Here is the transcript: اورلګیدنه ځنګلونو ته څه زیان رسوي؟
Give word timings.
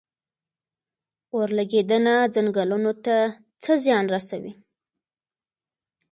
اورلګیدنه 1.33 2.15
ځنګلونو 2.35 2.91
ته 3.05 3.15
څه 3.63 3.71
زیان 3.83 4.05
رسوي؟ 4.15 4.53